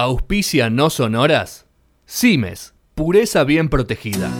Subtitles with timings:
[0.00, 1.66] Auspicia no sonoras.
[2.06, 4.30] Cimes, pureza bien protegida.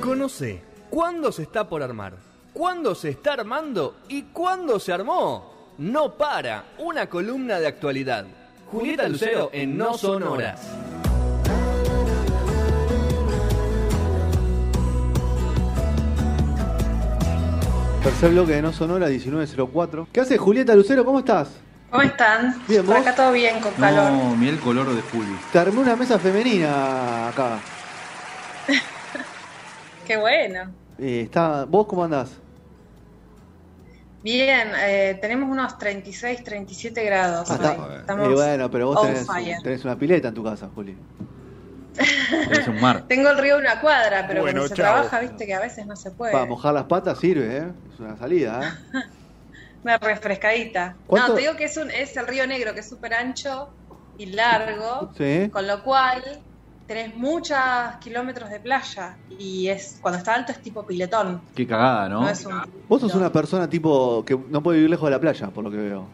[0.00, 2.14] Conoce cuándo se está por armar,
[2.52, 5.74] cuándo se está armando y cuándo se armó.
[5.78, 8.26] No para, una columna de actualidad.
[8.70, 10.60] Julieta Lucero en No Sonoras.
[18.04, 20.06] Tercer bloque de No Sonora 1904.
[20.12, 21.04] ¿Qué haces, Julieta Lucero?
[21.04, 21.63] ¿Cómo estás?
[21.94, 22.60] ¿Cómo están?
[22.66, 23.06] Bien, Por ¿vos?
[23.06, 24.10] acá todo bien, con calor.
[24.10, 25.28] No, mira el color de Juli.
[25.52, 27.60] Te armé una mesa femenina acá.
[30.04, 30.74] Qué bueno.
[30.98, 31.64] Eh, está...
[31.66, 32.32] ¿Vos cómo andás?
[34.24, 37.48] Bien, eh, tenemos unos 36, 37 grados.
[37.52, 39.28] Ah, está- Estamos Eh, bueno, pero vos tenés,
[39.62, 40.96] tenés una pileta en tu casa, Juli.
[42.50, 43.04] Es un mar.
[43.06, 44.94] Tengo el río a una cuadra, pero Bueno, cuando se chao.
[44.94, 46.32] trabaja, viste que a veces no se puede.
[46.32, 47.72] Para mojar las patas sirve, ¿eh?
[47.94, 48.98] Es una salida, ¿eh?
[49.84, 50.96] Una refrescadita.
[51.06, 53.68] ¿Cuánto- No, te digo que es, un, es el río negro, que es súper ancho
[54.16, 55.50] y largo, Sí.
[55.50, 56.22] con lo cual
[56.86, 57.58] tenés muchos
[58.00, 61.42] kilómetros de playa y es cuando está alto es tipo piletón.
[61.54, 62.22] Qué cagada, ¿no?
[62.22, 62.60] No, es un...
[62.88, 65.70] Vos sos una persona tipo que no puede vivir lejos de la playa, por lo
[65.70, 66.06] que veo.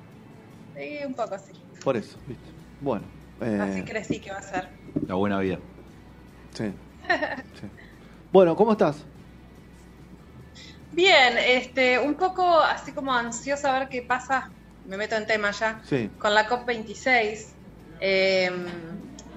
[0.77, 1.53] Sí, un poco así.
[1.85, 2.51] Por eso, ¿viste?
[2.81, 3.05] Bueno.
[3.41, 4.69] eh, Así crecí que va a ser.
[5.07, 5.59] La buena vida.
[6.55, 6.73] sí.
[7.61, 7.67] Sí.
[8.33, 9.05] Bueno, ¿cómo estás?
[11.03, 14.53] Bien, este, un poco así como ansiosa a ver qué pasa,
[14.85, 16.11] me meto en tema ya, Sí.
[16.19, 17.57] con la COP26,
[17.99, 18.51] eh,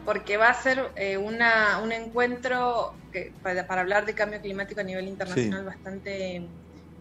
[0.03, 4.81] porque va a ser eh, una, un encuentro que, para, para hablar de cambio climático
[4.81, 5.65] a nivel internacional Sí.
[5.65, 6.51] bastante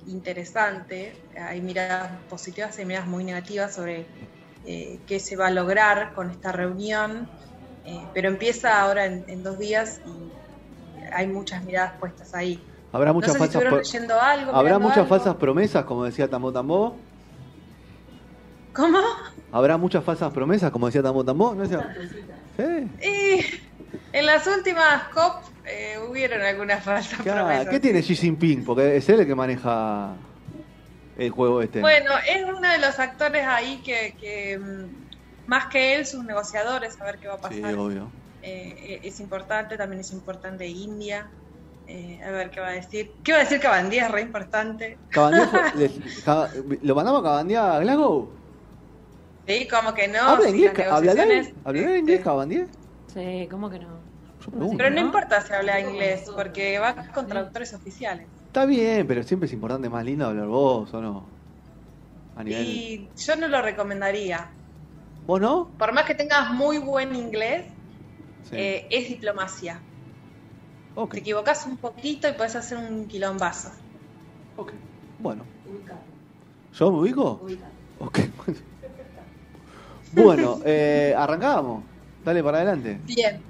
[0.04, 1.26] interesante.
[1.36, 4.12] Hay miradas positivas y miradas muy negativas sobre
[4.62, 7.32] eh, qué se va a lograr con esta reunión,
[7.82, 10.36] eh, pero empieza ahora en, en dos días y
[11.12, 12.71] hay muchas miradas puestas ahí.
[12.92, 14.52] Habrá No muchas sé si falsas pro- algo.
[14.54, 15.08] Habrá muchas algo.
[15.08, 16.96] falsas promesas, como decía Tambo Tambo.
[18.74, 18.98] ¿Cómo?
[19.50, 21.54] Habrá muchas falsas promesas, como decía Tambo Tambo.
[21.54, 21.94] ¿No decía?
[22.56, 22.88] Sí.
[23.06, 27.68] Y en las últimas COP eh, hubieron algunas falsas Claro, promesas.
[27.68, 28.64] ¿Qué tiene Xi Jinping?
[28.64, 30.14] Porque es él el que maneja
[31.18, 31.80] el juego este.
[31.80, 36.98] Bueno, es uno de los actores ahí que, que, mm, más que él, sus negociadores,
[37.00, 37.78] a ver qué va a sí, pasar.
[37.78, 38.10] obvio.
[38.42, 41.30] Eh, es importante, también es importante India.
[41.86, 43.10] Eh, a ver qué va a decir.
[43.24, 44.06] ¿Qué va a decir Cabandía?
[44.06, 44.98] Es re importante.
[45.10, 45.30] Fue-
[46.82, 48.30] ¿Lo mandamos a Cabandier a Glasgow?
[49.46, 50.20] Sí, como que no.
[50.20, 50.72] ¿Habla si inglés?
[50.78, 52.68] ¿Hablará negociaciones, ¿Hablará este, inglés Cabandier?
[53.12, 54.02] Sí, ¿cómo que no?
[54.38, 54.76] Pregunto.
[54.76, 55.06] Pero no ¿no?
[55.06, 58.28] importa si habla inglés, porque va con traductores oficiales.
[58.46, 61.28] Está bien, pero siempre es importante, más lindo hablar vos, ¿o no?
[62.36, 62.66] A nivel...
[62.66, 64.50] Y yo no lo recomendaría.
[65.26, 65.70] ¿Vos no?
[65.78, 67.66] Por más que tengas muy buen inglés,
[68.42, 68.56] Sí.
[68.56, 69.82] eh, es diplomacia.
[71.10, 73.70] Te equivocas un poquito y puedes hacer un quilombazo.
[74.56, 74.72] ok.
[75.18, 75.44] Bueno.
[76.74, 77.40] ¿Yo me ubico?
[77.98, 78.18] Ok.
[80.12, 81.84] bueno, eh, arrancábamos.
[82.24, 82.98] Dale para adelante.
[83.04, 83.42] Bien,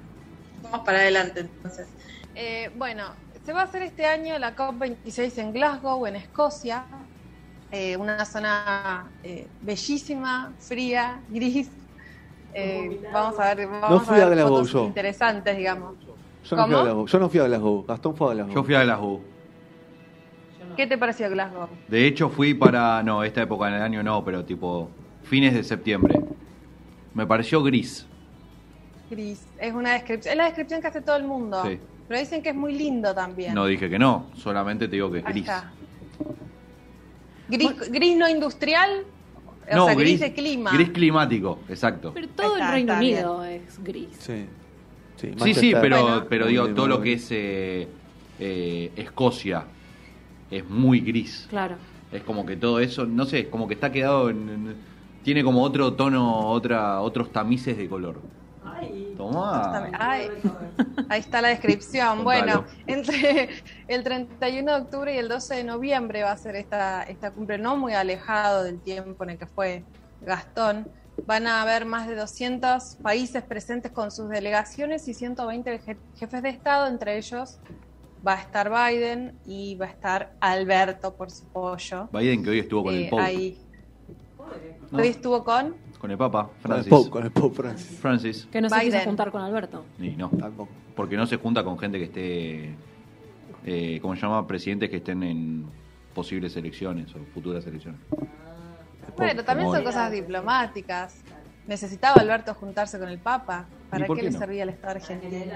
[0.61, 1.87] vamos para adelante entonces.
[2.35, 3.05] Eh, bueno,
[3.45, 6.85] se va a hacer este año la COP26 en Glasgow, en Escocia.
[7.71, 11.69] Eh, una zona eh, bellísima, fría, gris.
[12.53, 14.85] Eh, vamos a ver, vamos No fui a a ver Glasgow fotos yo.
[14.85, 15.95] interesantes, digamos.
[16.43, 16.83] Yo no, fui a ¿Cómo?
[16.83, 17.07] Glasgow.
[17.07, 17.85] Yo no fui a Glasgow.
[17.87, 18.55] Gastón fue a Glasgow.
[18.55, 19.21] Yo fui a Glasgow.
[20.75, 21.67] ¿Qué te pareció Glasgow?
[21.87, 23.03] De hecho, fui para.
[23.03, 24.89] No, esta época del año no, pero tipo.
[25.23, 26.19] Fines de septiembre.
[27.13, 28.05] Me pareció gris.
[29.09, 29.45] Gris.
[29.59, 31.63] Es una descripción, es la descripción que hace todo el mundo.
[31.65, 31.79] Sí.
[32.07, 33.53] Pero dicen que es muy lindo también.
[33.53, 35.43] No dije que no, solamente te digo que es Ahí gris.
[35.43, 35.71] está.
[37.47, 39.03] Gris, gris no industrial,
[39.71, 40.71] o No, sea, gris, de clima.
[40.73, 42.11] Gris climático, exacto.
[42.13, 44.09] Pero todo Ahí el Reino está Unido es gris.
[44.19, 44.45] Sí.
[45.43, 46.25] Sí, Sí, pero, Bueno.
[46.29, 47.87] pero digo, todo lo que es eh,
[48.39, 49.63] eh, Escocia
[50.51, 51.47] es muy gris.
[51.49, 51.75] Claro.
[52.11, 54.75] Es como que todo eso, no sé, es como que está quedado en, en-
[55.23, 58.21] tiene como otro tono, otra, otros tamices de color.
[59.17, 59.89] Tomá.
[59.97, 60.27] Ay,
[61.09, 62.23] ahí está la descripción.
[62.23, 63.49] Bueno, entre
[63.87, 67.57] el 31 de octubre y el 12 de noviembre va a ser esta, esta cumbre,
[67.57, 69.83] no muy alejado del tiempo en el que fue
[70.21, 70.87] Gastón.
[71.27, 76.41] Van a haber más de 200 países presentes con sus delegaciones y 120 je- jefes
[76.43, 77.59] de Estado, entre ellos
[78.25, 82.09] va a estar Biden y va a estar Alberto por su pollo.
[82.11, 83.21] Biden que hoy estuvo con Eh, el Pope.
[83.23, 83.57] ahí.
[84.91, 84.97] ¿no?
[84.99, 86.89] Hoy estuvo con Con el Papa, Con el Francis.
[86.89, 87.99] Pope, con el Pope Francis.
[87.99, 88.47] Francis.
[88.51, 88.91] Que no se Biden.
[88.91, 89.85] quiso juntar con Alberto.
[89.99, 90.69] Y no, Tampoco.
[90.95, 92.75] porque no se junta con gente que esté,
[93.65, 94.45] eh, ¿cómo se llama?
[94.45, 95.65] Presidentes que estén en
[96.13, 98.01] posibles elecciones o futuras elecciones.
[99.17, 101.15] Bueno, también son cosas diplomáticas.
[101.67, 103.65] Necesitaba Alberto juntarse con el Papa.
[103.89, 104.39] ¿Para ¿Y por qué, qué le no?
[104.39, 105.53] servía el Estado argentino?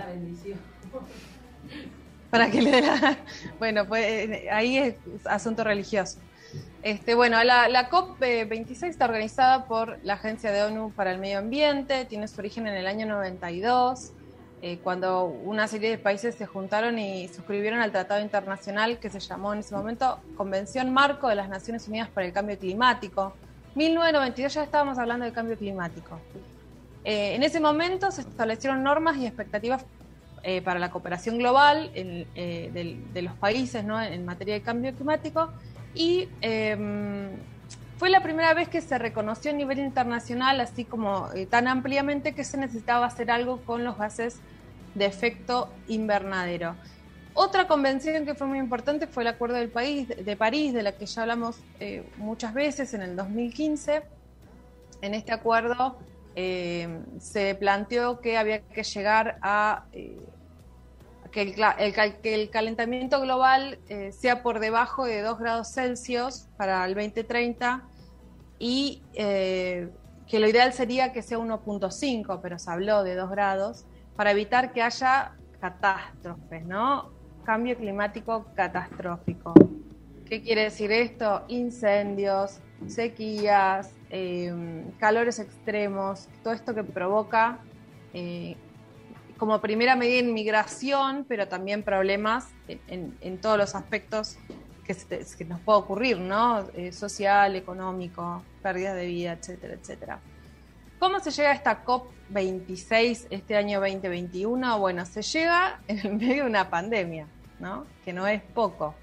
[2.30, 3.18] Para que le dé la...
[3.60, 4.96] Bueno, pues eh, ahí es
[5.26, 6.20] asunto religioso.
[6.82, 11.40] Este, bueno, la, la COP26 está organizada por la Agencia de ONU para el Medio
[11.40, 14.14] Ambiente, tiene su origen en el año 92,
[14.62, 19.20] eh, cuando una serie de países se juntaron y suscribieron al tratado internacional que se
[19.20, 23.34] llamó en ese momento Convención Marco de las Naciones Unidas para el Cambio Climático.
[23.76, 26.20] 1992 ya estábamos hablando del cambio climático.
[27.04, 29.86] Eh, en ese momento se establecieron normas y expectativas
[30.42, 35.52] eh, para la cooperación global de, de, los países en materia de cambio climático
[35.94, 37.30] y em,
[37.98, 42.34] fue la primera vez que se reconoció a nivel internacional, así como eh, tan ampliamente,
[42.34, 44.40] que se necesitaba hacer algo con los gases
[44.94, 46.76] de efecto invernadero.
[47.34, 50.94] Otra convención que fue muy importante fue el Acuerdo del País, de París, de la
[50.94, 54.04] que ya hablamos eh, muchas veces en el 2015.
[55.02, 56.00] En este acuerdo
[56.36, 60.18] em, se planteó que había que llegar a eh,
[61.32, 61.56] que
[62.24, 67.84] el, calentamiento global eh, sea por debajo de 2 grados Celsius para el 2030
[68.60, 69.90] y eh,
[70.28, 73.86] que lo ideal sería que sea 1.5, pero se habló de 2 grados,
[74.16, 77.12] para evitar que haya catástrofes, ¿no?
[77.46, 79.54] Cambio climático catastrófico.
[80.26, 81.46] ¿Qué quiere decir esto?
[81.48, 87.60] Incendios, sequías, eh, calores extremos, todo esto que provoca
[89.38, 94.38] como primera medida en migración, pero también problemas en, todos los aspectos
[94.86, 96.68] que, nos puede ocurrir, ¿no?
[96.74, 100.20] Eh, social, económico, pérdida de vida, etcétera, etcétera.
[101.00, 104.80] ¿Cómo se llega a esta COP26 este año 2021?
[104.80, 107.28] Bueno, se llega en medio de una pandemia,
[107.60, 107.86] ¿no?
[108.04, 108.96] Que no es poco.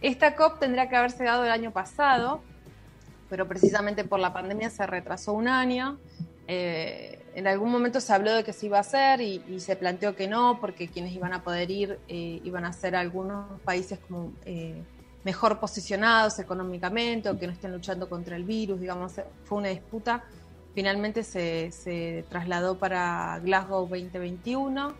[0.00, 2.42] Esta COP tendría que haberse dado el año pasado,
[3.28, 5.98] pero precisamente por la pandemia se retrasó un año
[6.46, 10.16] eh, en algún momento se habló de que se iba a hacer y, se planteó
[10.16, 14.32] que no, porque quienes iban a poder ir eh, iban a ser algunos países como
[14.46, 14.82] eh,
[15.22, 19.12] mejor posicionados económicamente o que no estén luchando contra el virus, digamos,
[19.44, 20.24] fue una disputa.
[20.74, 24.94] Finalmente se, trasladó para Glasgow 2021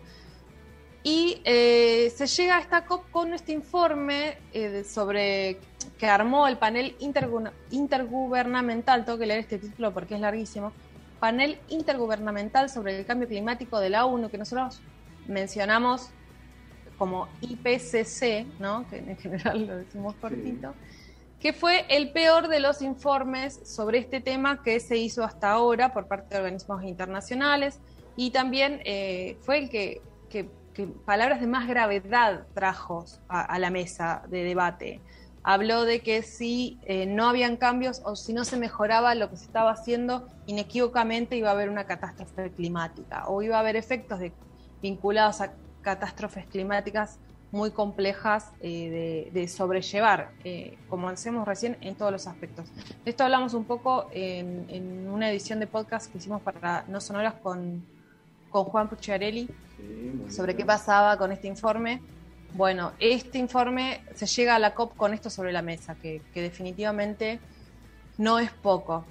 [1.01, 4.37] y se llega a esta COP con este informe
[4.87, 5.59] sobre
[5.97, 6.95] que armó el panel
[7.71, 10.71] intergubernamental, tengo que leer este título porque es larguísimo,
[11.19, 14.81] panel intergubernamental sobre el cambio climático de la ONU, que nosotros
[15.27, 16.09] mencionamos
[16.97, 18.87] como IPCC, ¿no?
[18.89, 20.73] que en general lo decimos cortito,
[21.39, 25.93] que fue el peor de los informes sobre este tema que se hizo hasta ahora
[25.93, 27.79] por parte de organismos internacionales
[28.15, 30.01] y también eh, fue el que,
[31.05, 35.01] palabras de más gravedad trajo a la mesa de debate
[35.47, 39.37] habló de que si eh, no habían cambios o si no se mejoraba lo que
[39.37, 44.19] se estaba haciendo, inequívocamente iba a haber una catástrofe climática o iba a haber efectos
[44.81, 45.53] vinculados a
[45.83, 47.19] catástrofes climáticas
[47.53, 52.69] muy complejas eh, de, sobrellevar, eh, como hacemos recién en todos los aspectos.
[53.05, 57.35] De esto hablamos un poco en, una edición de podcast que hicimos para No Sonoras
[57.35, 57.85] con,
[58.49, 59.47] con Juan Pucciarelli
[60.27, 62.01] sobre qué pasaba con este informe
[62.57, 67.39] bueno, este informe se llega a la COP con esto sobre la mesa, que, definitivamente
[68.17, 69.05] no es poco.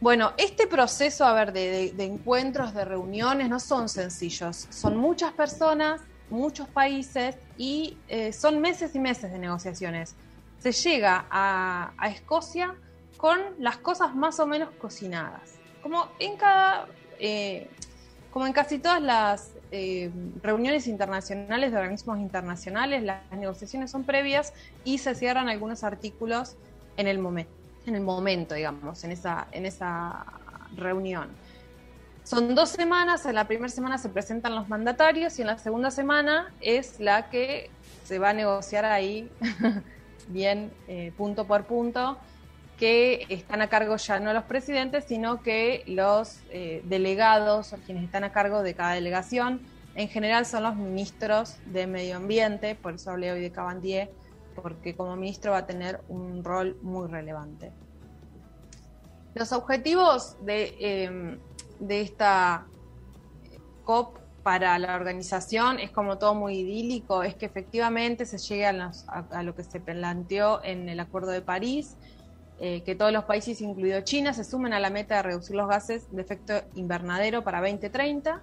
[0.00, 4.68] Bueno, este proceso, a ver, de, encuentros, de reuniones, no son sencillos.
[4.70, 10.14] Son muchas personas, muchos países y eh, son meses y meses de negociaciones.
[10.60, 12.76] Se llega a, Escocia
[13.16, 15.58] con las cosas más o menos cocinadas.
[15.82, 16.86] Como en cada,
[17.18, 17.68] eh,
[18.30, 20.10] como en casi todas las eh,
[20.42, 24.52] reuniones internacionales de organismos internacionales, las negociaciones son previas
[24.84, 26.56] y se cierran algunos artículos
[26.96, 27.52] en el momento,
[27.86, 30.24] en el momento, digamos, en esa, en esa
[30.76, 31.28] reunión.
[32.24, 35.90] Son dos semanas, en la primera semana se presentan los mandatarios y en la segunda
[35.90, 37.70] semana es la que
[38.04, 39.30] se va a negociar ahí
[40.28, 42.18] bien eh, punto por punto
[42.78, 48.04] que están a cargo ya no los presidentes, sino que los eh, delegados, o quienes
[48.04, 49.60] están a cargo de cada delegación,
[49.94, 54.10] en general son los ministros de Medio Ambiente, por eso hablé hoy de Cabandier,
[54.54, 57.72] porque como ministro va a tener un rol muy relevante.
[59.34, 61.38] Los objetivos de, em,
[61.80, 62.66] de esta
[63.84, 69.42] COP para la organización es como todo muy idílico, es que efectivamente se llegue a
[69.42, 71.96] lo que se planteó en el Acuerdo de París,
[72.60, 75.68] eh, que todos los países, incluido China, se sumen a la meta de reducir los
[75.68, 78.42] gases de efecto invernadero para 2030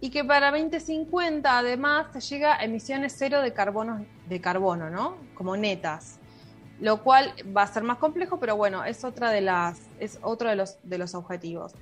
[0.00, 5.16] y que para 2050 además se llega a emisiones cero de carbono, de carbono, ¿no?
[5.34, 6.20] Como netas,
[6.80, 10.48] lo cual va a ser más complejo, pero bueno, es otra de las, es otro
[10.48, 11.72] de los de los objetivos.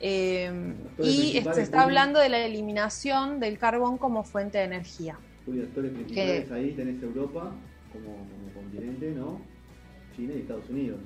[0.00, 5.16] Eh, y se está hablando de la eliminación del carbón como fuente de energía.
[5.62, 7.54] actores principales ahí tenés Europa
[7.92, 9.40] como, como continente, ¿no?
[10.16, 10.98] China y Estados Unidos.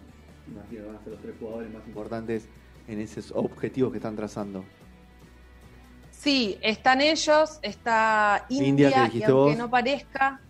[0.49, 2.49] Imagino que van a ser los tres jugadores más importantes
[2.89, 4.65] en esos objetivos que están trazando.
[6.11, 9.57] Sí, están ellos, está India, India, que y aunque vos.
[9.57, 10.41] no parezca,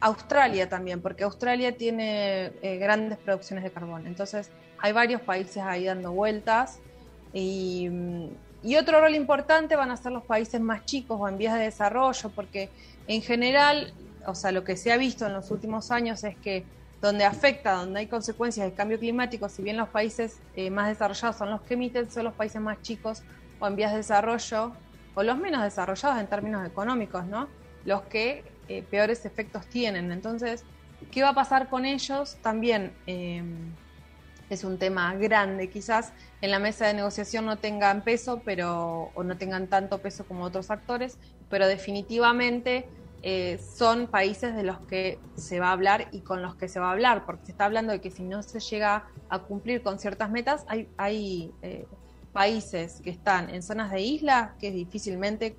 [0.00, 4.06] Australia también, porque Australia tiene eh, grandes producciones de carbón.
[4.06, 6.80] Entonces, hay varios países ahí dando vueltas.
[7.32, 8.28] Y, mm,
[8.62, 11.64] y otro rol importante van a ser los países más chicos o en vías de
[11.64, 12.68] desarrollo, porque
[13.06, 13.92] en general,
[14.26, 16.64] o sea, lo que se ha visto en los últimos años es que
[17.06, 21.36] donde afecta, donde hay consecuencias del cambio climático, si bien los países eh, más desarrollados
[21.36, 23.22] son los que emiten, son los países más chicos
[23.60, 24.72] o en vías de desarrollo,
[25.14, 27.48] o los menos desarrollados en términos económicos, ¿no?
[27.84, 30.10] Los que eh, peores efectos tienen.
[30.10, 30.64] Entonces,
[31.10, 32.36] ¿qué va a pasar con ellos?
[32.42, 33.42] También eh,
[34.50, 35.70] es un tema grande.
[35.70, 40.26] Quizás en la mesa de negociación no tengan peso, pero o no tengan tanto peso
[40.26, 42.86] como otros actores, pero definitivamente
[43.28, 46.78] eh, son países de los que se va a hablar y con los que se
[46.78, 49.82] va a hablar, porque se está hablando de que si no se llega a cumplir
[49.82, 51.88] con ciertas metas, hay, eh,
[52.32, 55.56] países que están en zonas de isla que difícilmente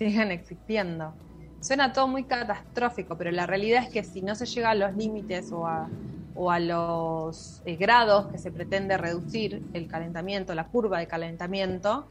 [0.00, 1.14] sigan existiendo.
[1.60, 4.96] Suena todo muy catastrófico, pero la realidad es que si no se llega a los
[4.96, 11.06] límites o a, los eh, grados que se pretende reducir el calentamiento, la curva de
[11.06, 12.08] calentamiento,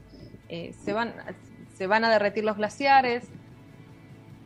[0.47, 1.13] se, van,
[1.77, 3.29] se van a derretir los glaciares,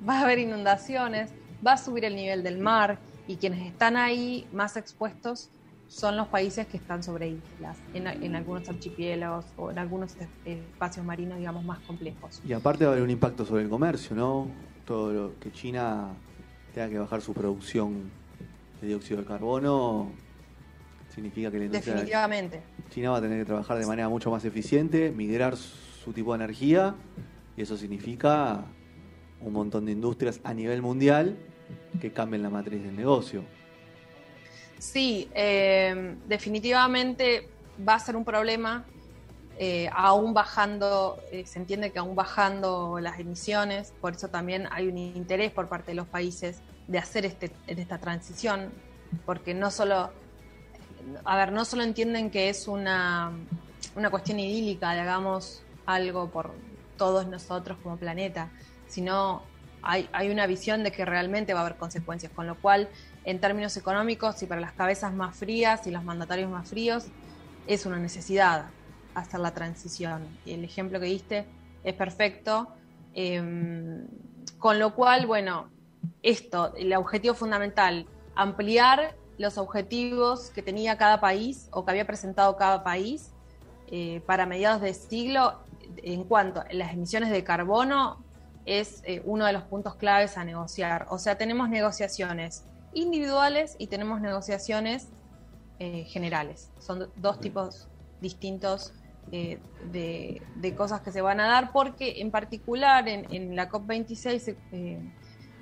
[0.07, 1.31] va a haber inundaciones,
[1.65, 5.50] va a subir el nivel del mar y quienes están ahí más expuestos
[5.88, 11.05] son los países que están sobre islas, en, en algunos archipiélagos o en algunos espacios
[11.05, 12.41] marinos, digamos, más complejos.
[12.45, 14.48] Y aparte va a haber un impacto sobre el comercio, ¿no?
[14.86, 16.10] Todo lo que China
[16.74, 18.10] tenga que bajar su producción
[18.81, 20.12] de dióxido de carbono
[21.13, 22.63] significa que la industria Definitivamente.
[22.89, 26.43] China va a tener que trabajar de manera mucho más eficiente, migrar su tipo de
[26.43, 26.95] energía
[27.55, 28.65] y eso significa
[29.44, 31.38] un montón de industrias a nivel mundial
[32.00, 33.44] que cambien la matriz del negocio.
[34.80, 37.50] Sí, eh, definitivamente
[37.88, 38.86] va a ser un problema,
[39.58, 44.88] eh, aún bajando, eh, se entiende que aún bajando las emisiones, por eso también hay
[44.88, 48.72] un interés por parte de los países de hacer este, esta transición,
[49.26, 50.12] porque no solo,
[51.24, 53.32] a ver, no solo entienden que es una,
[53.96, 56.52] una cuestión idílica de hagamos algo por
[56.98, 58.50] todos nosotros como planeta,
[58.94, 59.42] sino
[59.82, 62.90] hay, hay una visión de que realmente va a haber consecuencias, con lo cual
[63.26, 67.08] en términos económicos y para las cabezas más frías y los mandatarios más fríos,
[67.68, 68.66] es una necesidad
[69.16, 70.28] hacer la transición.
[70.46, 71.46] Y el ejemplo que diste
[71.84, 72.68] es perfecto.
[73.14, 74.06] Eh,
[74.58, 75.70] con lo cual, bueno,
[76.22, 82.56] esto, el objetivo fundamental, ampliar los objetivos que tenía cada país o que había presentado
[82.56, 83.32] cada país
[83.88, 85.60] eh, para mediados de siglo
[85.98, 88.23] en cuanto a las emisiones de carbono
[88.65, 91.08] es eh, uno de los puntos claves a negociar.
[91.10, 95.08] O sea, tenemos negociaciones individuales y tenemos negociaciones
[95.79, 96.72] eh, generales.
[96.79, 97.88] Son dos tipos
[98.22, 98.93] distintos
[99.32, 99.60] eh,
[99.91, 104.39] de, de, cosas que se van a dar porque en particular en, en la COP26
[104.39, 105.00] se, eh,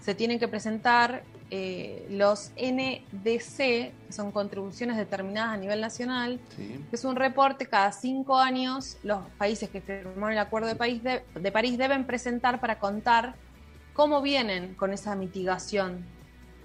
[0.02, 6.84] se, tienen que presentar eh, los NDC, que son contribuciones determinadas a nivel nacional, Sí.
[6.90, 11.04] que es un reporte cada cinco años, los países que firmaron el Acuerdo de, París
[11.04, 13.36] de, de París deben presentar para contar
[13.94, 16.06] cómo vienen con esa mitigación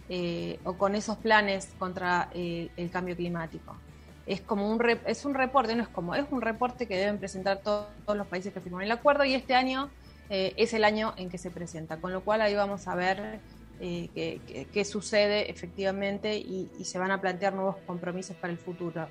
[0.09, 3.75] eh, o con esos planes contra eh, el cambio climático.
[4.25, 7.19] Es como un re- es un reporte, no es como, es un reporte que deben
[7.19, 9.90] presentar todos, todos los países que firmaron el acuerdo y este año
[10.30, 13.40] eh, es el año en que se presenta, con lo cual ahí vamos a ver
[13.80, 19.06] eh, qué, sucede efectivamente y, y se van a plantear nuevos compromisos para el futuro.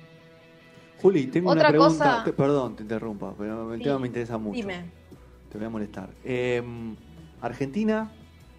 [1.00, 2.04] Juli, tengo Otra una pregunta.
[2.04, 4.56] cosa- te- perdón, te interrumpa, pero el Sí, tema me interesa mucho.
[4.56, 4.90] Dime.
[5.50, 6.10] Te voy a molestar.
[6.24, 6.62] Eh,
[7.40, 8.10] Argentina,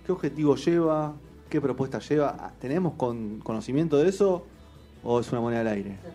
[0.05, 1.15] ¿qué objetivo lleva?
[1.49, 2.53] ¿Qué propuesta lleva?
[2.59, 4.45] ¿Tenemos con- conocimiento de eso
[5.03, 5.97] o es una moneda al aire?
[6.03, 6.13] Ar-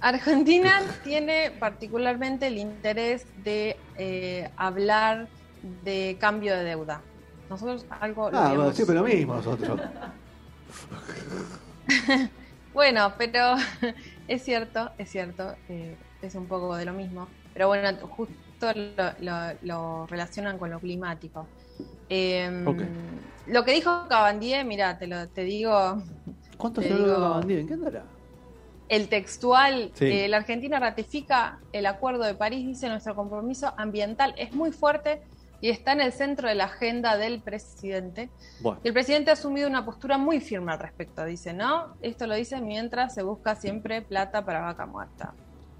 [0.00, 5.28] Argentina tiene particularmente el interés de eh, hablar
[5.84, 7.00] de cambio de deuda.
[7.48, 9.80] Nosotros algo lo Ah, bueno, siempre lo mismo nosotros.
[12.72, 13.54] Bueno, pero
[14.28, 17.28] es cierto, es cierto, eh, es un poco de lo mismo.
[17.52, 18.34] Pero bueno, justo
[18.74, 21.46] lo, lo- lo relacionan con lo climático.
[22.08, 22.64] Eh.
[23.46, 26.02] Lo que dijo Cabandier, mira, te lo te digo,
[26.58, 27.60] ¿Cuánto Te se digo- Bandía?
[27.60, 28.02] ¿En qué andará?
[28.88, 30.06] El textual, Sí.
[30.06, 35.22] eh, la Argentina ratifica el Acuerdo de París, dice nuestro compromiso ambiental es muy fuerte
[35.60, 38.28] y está en el centro de la agenda del presidente.
[38.60, 41.94] Bueno, el presidente ha asumido una postura muy firme al respecto, dice, ¿no?
[42.02, 45.32] Esto lo dice mientras se busca siempre plata para vaca muerta.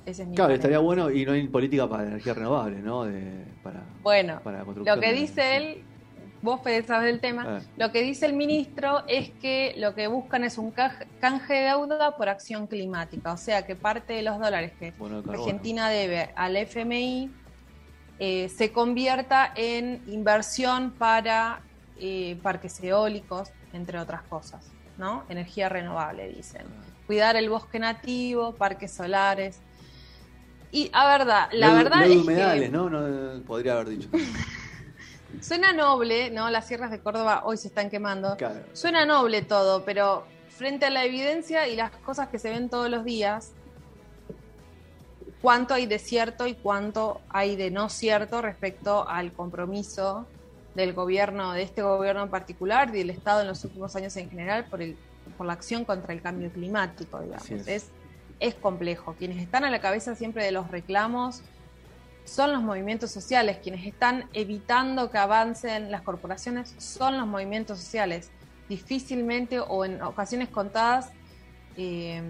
[0.07, 3.05] Ese es mi claro, estaría bueno y no hay política para energía renovable, ¿no?
[3.05, 5.85] De, para, Bueno, para la construcción lo que de- dice él
[6.45, 7.45] vos Fede, sabes del tema.
[7.47, 7.61] Ah.
[7.77, 12.17] Lo que dice el ministro es que lo que buscan es un canje de deuda
[12.17, 13.33] por acción climática.
[13.33, 14.93] O sea, que parte de los dólares que.
[15.29, 17.31] Argentina debe al FMI
[18.19, 21.63] eh, se convierta en inversión para
[21.99, 25.25] eh, parques eólicos, entre otras cosas, ¿no?
[25.29, 26.63] Energía renovable, dicen.
[27.07, 29.61] Cuidar el bosque nativo, parques solares.
[30.71, 32.91] Y a verdad, la verdad es humedales, que ¿no?
[32.91, 33.43] ¿no?
[33.45, 34.09] Podría haber dicho.
[35.41, 36.51] suena noble, ¿no?
[36.51, 38.37] Las sierras de Córdoba hoy se están quemando.
[38.37, 38.61] Claro.
[38.73, 42.89] Suena noble todo, pero frente a la evidencia y las cosas que se ven todos
[42.89, 43.53] los días,
[45.43, 50.27] cuánto hay de cierto y cuánto hay de no cierto respecto al compromiso
[50.75, 54.31] del gobierno, de este gobierno en particular y del Estado en los últimos años en
[54.31, 54.97] general por, el,
[55.37, 57.51] por la acción contra el cambio climático, digamos.
[57.51, 57.91] Es,
[58.41, 59.15] es complejo.
[59.19, 61.43] Quienes están a la cabeza siempre de los reclamos
[62.25, 68.31] son los movimientos sociales, quienes están evitando que avancen las corporaciones son los movimientos sociales.
[68.69, 71.11] Difícilmente o en ocasiones contadas
[71.77, 72.23] eh,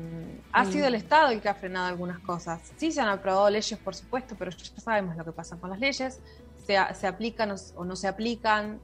[0.52, 0.72] ha Mm.
[0.72, 2.72] sido el Estado el que ha frenado algunas cosas.
[2.76, 5.78] Sí se han aprobado leyes, por supuesto, pero ya sabemos lo que pasa con las
[5.78, 6.20] leyes.
[6.66, 8.80] Se, se aplican o, o no se aplican,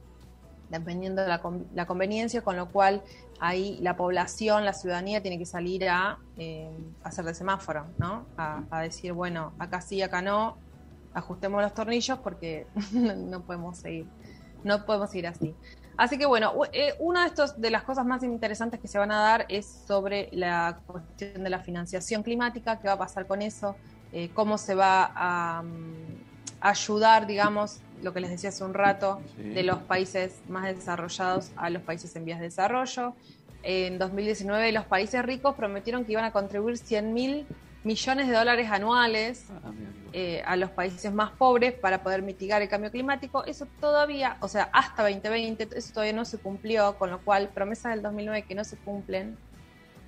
[0.69, 3.01] dependiendo de la, con- la conveniencia, con lo cual
[3.39, 6.69] ahí la población, la ciudadanía tiene que salir a eh,
[7.03, 8.27] hacer de semáforo, ¿no?
[8.37, 10.57] A, a decir, bueno, acá sí, acá no,
[11.13, 14.07] ajustemos los tornillos porque no podemos seguir,
[14.63, 15.55] no podemos seguir así.
[15.97, 19.11] Así que bueno, eh, una de, estos, de las cosas más interesantes que se van
[19.11, 23.41] a dar es sobre la cuestión de la financiación climática, qué va a pasar con
[23.41, 23.75] eso,
[24.11, 26.23] eh, cómo se va a mm,
[26.61, 29.43] ayudar, digamos, lo que les decía hace un rato, Sí.
[29.49, 33.13] de los países más desarrollados a los países en vías de desarrollo.
[33.63, 37.45] En 2019 los países ricos prometieron que iban a contribuir 100 mil
[37.83, 39.71] millones de dólares anuales Ah,
[40.13, 43.45] eh, a los países más pobres para poder mitigar el cambio climático.
[43.45, 47.93] Eso todavía, o sea, hasta 2020, eso todavía no se cumplió, con lo cual promesas
[47.93, 49.37] del 2009 que no se cumplen,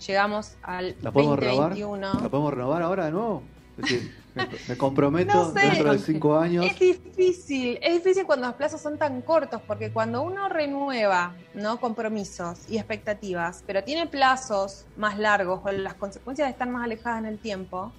[0.06, 1.70] llegamos al ¿La podemos renovar?
[1.70, 2.22] 2021.
[2.22, 3.44] ¿La podemos renovar ahora de nuevo?
[3.77, 5.60] Es decir, me, me comprometo No sé.
[5.60, 6.66] dentro de cinco años.
[6.66, 11.80] Es difícil, es difícil cuando los plazos son tan cortos, porque cuando uno renueva ¿no?
[11.80, 17.26] compromisos y expectativas, pero tiene plazos más largos o las consecuencias están más alejadas en
[17.26, 17.91] el tiempo,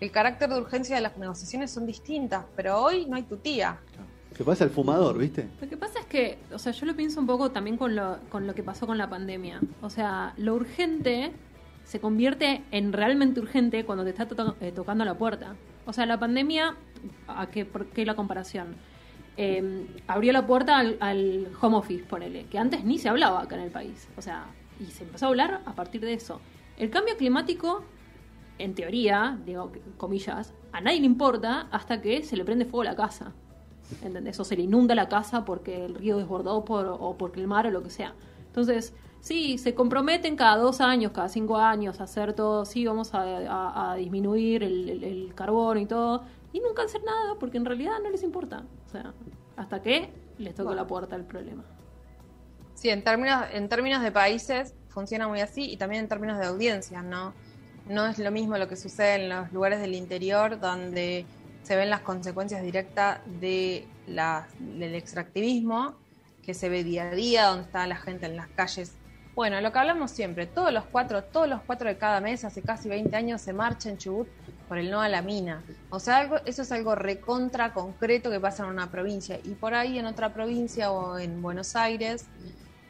[0.00, 3.78] el carácter de urgencia de las negociaciones son distintas, pero hoy no hay tu tía.
[4.34, 5.48] Se pasa el fumador, ¿viste?
[5.60, 8.16] Lo que pasa es que, o sea, yo lo pienso un poco también con lo,
[8.30, 9.60] con lo que pasó con la pandemia.
[9.82, 11.32] O sea, lo urgente
[11.90, 15.56] se convierte en realmente urgente cuando te está to- eh, tocando la puerta.
[15.86, 16.76] O sea, la pandemia,
[17.26, 18.76] ¿a qué, ¿por qué la comparación?
[19.36, 23.56] Eh, abrió la puerta al, al home office, ponele, que antes ni se hablaba acá
[23.56, 24.08] en el país.
[24.16, 24.44] O sea,
[24.78, 26.40] y se empezó a hablar a partir de eso.
[26.76, 27.82] El cambio climático,
[28.58, 32.94] en teoría, digo comillas, a nadie le importa hasta que se le prende fuego la
[32.94, 33.32] casa.
[34.04, 34.38] ¿entendés?
[34.38, 37.66] O se le inunda la casa porque el río desbordó por, o porque el mar
[37.66, 38.14] o lo que sea.
[38.46, 43.14] Entonces, sí, se comprometen cada dos años, cada cinco años a hacer todo, sí, vamos
[43.14, 47.58] a, a- a disminuir el, el- el carbono y todo, y nunca hacer nada porque
[47.58, 48.64] en realidad no les importa.
[48.86, 49.14] O sea,
[49.56, 50.82] hasta que les toca Bueno.
[50.82, 51.64] la puerta el problema.
[52.74, 56.46] Sí, en términos, en términos de países funciona muy así y también en términos de
[56.46, 57.34] audiencias, ¿no?
[57.86, 61.26] No es lo mismo lo que sucede en los lugares del interior donde
[61.62, 65.94] se ven las consecuencias directas de la- del extractivismo,
[66.42, 68.99] que se ve día a día, donde está la gente en las calles.
[69.40, 72.62] Bueno, lo que hablamos siempre, todos los cuatro, todos los cuatro de cada mes, hace
[72.62, 74.28] casi 20 años, se marcha en Chubut
[74.68, 75.64] por el no a la mina.
[75.88, 79.40] O sea, algo, eso es algo recontra concreto que pasa en una provincia.
[79.42, 82.28] Y por ahí en otra provincia o en Buenos Aires,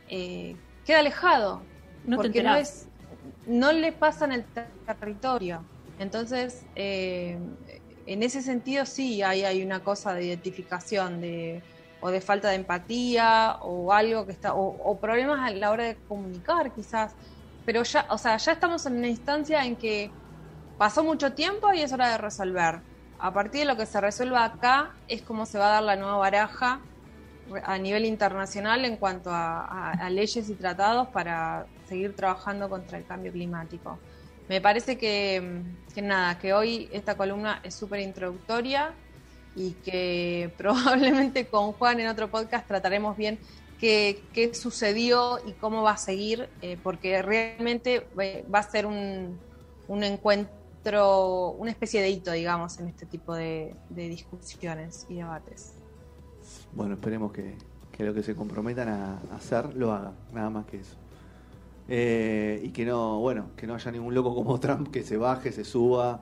[0.08, 1.68] eh, queda alejado.
[2.02, 2.88] No te porque no, es,
[3.46, 5.64] no le pasa en el ter- territorio.
[5.98, 7.38] Entonces, eh,
[8.06, 11.62] en ese sentido sí hay, hay una cosa de identificación de,
[12.00, 15.96] o de falta de empatía o algo que está, o, problemas a la hora de
[16.08, 17.14] comunicar quizás.
[17.66, 20.10] Pero ya, o sea, ya estamos en una instancia en que
[20.78, 22.80] pasó mucho tiempo y es hora de resolver.
[23.18, 25.96] A partir de lo que se resuelva acá es como se va a dar la
[25.96, 26.80] nueva baraja
[27.64, 33.32] a nivel internacional en cuanto a leyes y tratados para seguir trabajando contra el cambio
[33.32, 33.98] climático.
[34.50, 35.62] Me parece que,
[35.94, 38.92] que nada, que hoy esta columna es súper introductoria
[39.56, 43.38] y que probablemente con Juan en otro podcast trataremos bien
[43.78, 48.86] qué, qué sucedió y cómo va a seguir, eh, porque realmente eh, va a ser
[48.86, 49.38] un,
[49.88, 55.74] un encuentro, una especie de hito, digamos, en este tipo de, discusiones y debates.
[56.72, 57.56] Bueno, esperemos que,
[57.90, 60.96] que lo que se comprometan a hacer lo hagan, nada más que eso.
[61.88, 65.50] Eh, y que no, bueno, que no haya ningún loco como Trump que se baje,
[65.50, 66.20] se suba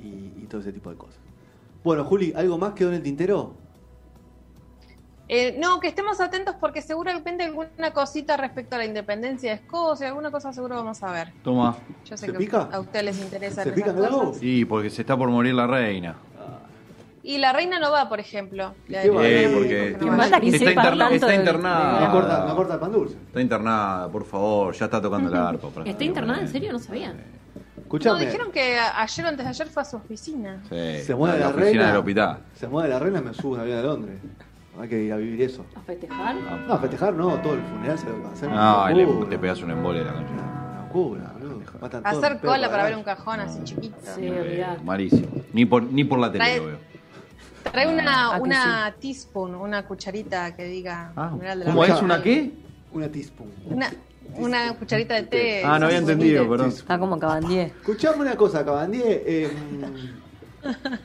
[0.00, 1.18] y todo ese tipo de cosas.
[1.84, 3.54] Bueno, Juli, ¿algo más quedó en el tintero?
[5.30, 10.08] Eh, no, que estemos atentos porque seguramente alguna cosita respecto a la independencia de Escocia,
[10.08, 11.32] alguna cosa seguro vamos a ver.
[11.44, 11.76] Toma.
[12.06, 12.68] Yo sé ¿Se que pica?
[12.72, 14.32] a ustedes les interesan ¿Se pica lago?
[14.32, 16.16] Sí, porque se está por morir la reina.
[17.22, 18.74] Y la reina no va, por ejemplo.
[18.86, 19.20] La qué va?
[19.20, 22.00] la Eh, porque no está, interna- internada.
[22.06, 23.16] No corta, no corta el pan dulce.
[23.26, 25.68] Está internada, por favor, ya está tocando el arpa.
[25.84, 26.40] ¿Está internada?
[26.40, 26.72] ¿En serio?
[26.72, 27.14] No sabía.
[27.88, 30.62] Escuchame, dijeron que ayer o antes de ayer fue a su oficina.
[30.68, 31.86] Sí, se mueve la, oficina reina.
[31.88, 32.38] del hospital.
[32.54, 34.20] Se mueve la reina, me subo un avión a Londres.
[34.78, 35.64] Hay que ir a vivir eso.
[35.74, 36.36] ¿A festejar?
[36.66, 38.48] No, a festejar no, todo el funeral se lo va a hacer.
[38.50, 40.32] No, una le- te pegas un embole de la cancha.
[40.34, 41.62] Una locura, boludo.
[42.04, 43.96] Hacer cola para ver un cajón así chiquito.
[44.02, 45.28] Sí, Eh, malísimo.
[45.54, 46.78] Ni por, ni por la tele Trae- lo veo.
[47.72, 52.02] Trae una, Ah, una teaspoon, una cucharita que diga Ah, funeral de la ¿Cómo es?
[52.02, 52.52] ¿Una qué?
[52.92, 53.50] Una teaspoon.
[53.66, 53.90] Una,
[54.36, 55.62] una cucharita de té.
[55.64, 56.68] Ah, no había entendido, perdón.
[56.68, 57.68] Está como Cabandier.
[57.80, 59.22] Escuchame una cosa, Cabandie.
[59.26, 59.50] eh,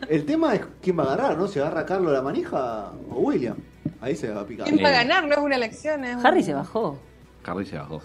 [0.09, 1.47] el tema es quién va a agarrar, ¿no?
[1.47, 3.55] Si agarra Carlos la manija o William.
[4.01, 4.67] Ahí se va a picar.
[4.67, 5.25] ¿Quién va a ganar?
[5.27, 6.03] No es una elección.
[6.03, 6.99] Es un- Harry se bajó.
[7.43, 8.01] Carly se bajó.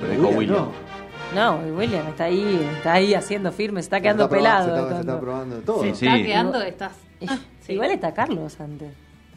[0.00, 0.56] Lo dejó William.
[0.56, 0.96] no.
[1.34, 4.64] No, y William está ahí, está ahí haciendo firme, se está Se quedando está probando-
[4.66, 4.76] pelado.
[4.76, 5.12] Se está, se tanto.
[5.12, 5.80] está probando todo.
[5.82, 6.06] Se Sí.
[6.06, 6.92] está quedando, estás.
[7.60, 7.72] Sí.
[7.72, 8.90] Igual está Carlos antes.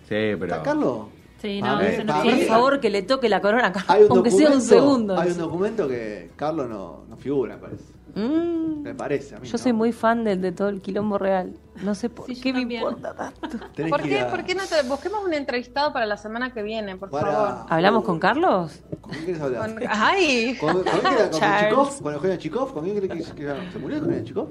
[0.07, 0.45] Sí, pero.
[0.45, 1.07] ¿Está Carlos?
[1.41, 3.89] Sí, no, ver, ese no a Por favor, que le toque la corona a Carlos,
[3.89, 5.19] Hay un aunque sea un documento- segundo.
[5.19, 7.83] Hay un documento que Carlos no, no figura, me parece.
[8.15, 9.57] Mm, Me parece, a mí yo no.
[9.59, 11.53] soy muy fan del de todo el quilombo real.
[11.83, 12.81] No sé por Sí, qué me también.
[12.81, 13.39] importa tanto.
[13.89, 16.95] ¿Por qué, a- ¿Por qué no te busquemos un entrevistado para la semana que viene,
[16.97, 17.65] por Para- favor?
[17.69, 18.81] ¿Hablamos con Carlos?
[18.99, 19.73] ¿Con quién quieres hablar?
[19.75, 21.39] Con- Ay, ¿Con, con, quién querés- con.
[21.69, 22.01] Chikov?
[22.01, 22.73] ¿Con Eugenia Chikov?
[22.73, 24.47] ¿Con quién querés que, que- se murió Eugenia Chikov?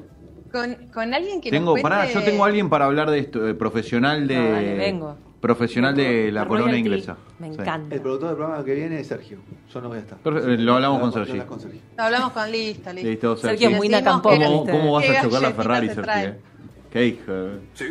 [0.53, 3.18] con, con alguien que Tengo, nos pará, cuente- yo tengo a alguien para hablar de
[3.18, 4.37] esto, eh, profesional de.
[4.38, 5.16] No, dale, vengo.
[5.40, 7.16] Profesional de la corona inglesa.
[7.38, 7.61] Me Sí.
[7.61, 7.94] encanta.
[7.94, 9.38] El productor del programa que viene es Sergio.
[9.72, 10.18] Yo no voy a estar.
[10.24, 11.46] Pero, eh, lo hablamos con Sergio.
[11.46, 11.81] con Sergio.
[11.96, 13.37] Hablamos con listo, listo.
[13.37, 13.68] Sergio Sergio.
[13.70, 14.66] es muy Nacampón, ¿Cómo.
[14.66, 16.35] ¿Cómo vas ¿Qué a chocar la Ferrari, se Sergio?
[16.90, 17.33] ¿Qué hija?
[17.74, 17.85] Sí,